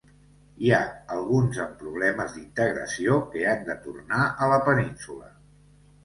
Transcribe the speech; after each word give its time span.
Hi 0.67 0.71
ha 0.75 0.77
alguns 1.15 1.57
amb 1.65 1.75
problemes 1.81 2.33
d’integració 2.37 3.17
que 3.35 3.43
han 3.51 3.61
de 3.67 3.75
tornar 3.83 4.23
a 4.47 4.49
la 4.53 4.57
península. 4.71 5.29